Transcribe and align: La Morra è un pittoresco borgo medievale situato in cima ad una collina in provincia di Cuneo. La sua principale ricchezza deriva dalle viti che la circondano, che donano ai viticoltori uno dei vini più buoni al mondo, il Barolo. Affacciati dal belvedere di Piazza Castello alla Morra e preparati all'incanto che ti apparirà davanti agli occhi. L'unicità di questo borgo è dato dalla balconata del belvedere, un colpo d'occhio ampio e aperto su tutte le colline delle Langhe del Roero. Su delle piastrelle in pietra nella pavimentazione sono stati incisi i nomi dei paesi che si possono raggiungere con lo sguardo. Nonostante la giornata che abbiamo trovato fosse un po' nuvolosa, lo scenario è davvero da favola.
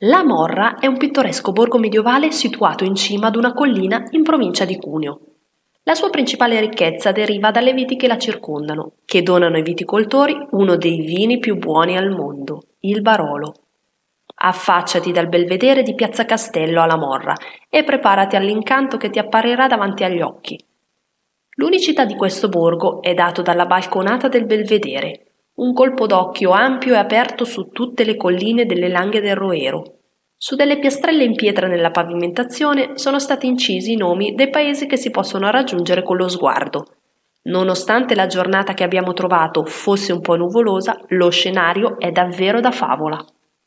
La 0.00 0.22
Morra 0.22 0.76
è 0.78 0.86
un 0.86 0.98
pittoresco 0.98 1.52
borgo 1.52 1.78
medievale 1.78 2.30
situato 2.30 2.84
in 2.84 2.94
cima 2.94 3.28
ad 3.28 3.36
una 3.36 3.54
collina 3.54 4.06
in 4.10 4.24
provincia 4.24 4.66
di 4.66 4.76
Cuneo. 4.76 5.20
La 5.84 5.94
sua 5.94 6.10
principale 6.10 6.60
ricchezza 6.60 7.12
deriva 7.12 7.50
dalle 7.50 7.72
viti 7.72 7.96
che 7.96 8.06
la 8.06 8.18
circondano, 8.18 8.96
che 9.06 9.22
donano 9.22 9.56
ai 9.56 9.62
viticoltori 9.62 10.36
uno 10.50 10.76
dei 10.76 11.00
vini 11.00 11.38
più 11.38 11.56
buoni 11.56 11.96
al 11.96 12.10
mondo, 12.10 12.64
il 12.80 13.00
Barolo. 13.00 13.54
Affacciati 14.34 15.12
dal 15.12 15.28
belvedere 15.28 15.82
di 15.82 15.94
Piazza 15.94 16.26
Castello 16.26 16.82
alla 16.82 16.98
Morra 16.98 17.32
e 17.70 17.82
preparati 17.82 18.36
all'incanto 18.36 18.98
che 18.98 19.08
ti 19.08 19.18
apparirà 19.18 19.66
davanti 19.66 20.04
agli 20.04 20.20
occhi. 20.20 20.62
L'unicità 21.54 22.04
di 22.04 22.16
questo 22.16 22.50
borgo 22.50 23.00
è 23.00 23.14
dato 23.14 23.40
dalla 23.40 23.64
balconata 23.64 24.28
del 24.28 24.44
belvedere, 24.44 25.35
un 25.56 25.72
colpo 25.72 26.06
d'occhio 26.06 26.50
ampio 26.50 26.92
e 26.92 26.98
aperto 26.98 27.44
su 27.44 27.68
tutte 27.70 28.04
le 28.04 28.16
colline 28.16 28.66
delle 28.66 28.88
Langhe 28.88 29.22
del 29.22 29.36
Roero. 29.36 30.00
Su 30.36 30.54
delle 30.54 30.78
piastrelle 30.78 31.24
in 31.24 31.34
pietra 31.34 31.66
nella 31.66 31.90
pavimentazione 31.90 32.98
sono 32.98 33.18
stati 33.18 33.46
incisi 33.46 33.92
i 33.92 33.96
nomi 33.96 34.34
dei 34.34 34.50
paesi 34.50 34.84
che 34.86 34.98
si 34.98 35.10
possono 35.10 35.50
raggiungere 35.50 36.02
con 36.02 36.18
lo 36.18 36.28
sguardo. 36.28 36.84
Nonostante 37.44 38.14
la 38.14 38.26
giornata 38.26 38.74
che 38.74 38.84
abbiamo 38.84 39.14
trovato 39.14 39.64
fosse 39.64 40.12
un 40.12 40.20
po' 40.20 40.36
nuvolosa, 40.36 41.00
lo 41.08 41.30
scenario 41.30 41.98
è 41.98 42.10
davvero 42.10 42.60
da 42.60 42.70
favola. 42.70 43.24